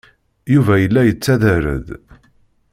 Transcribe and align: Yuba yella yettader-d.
Yuba 0.53 0.75
yella 0.77 1.01
yettader-d. 1.07 1.87